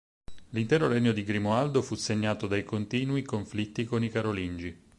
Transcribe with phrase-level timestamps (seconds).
[0.49, 4.75] L'intero regno di Grimoaldo fu segnato dai continui conflitti con i Carolingi.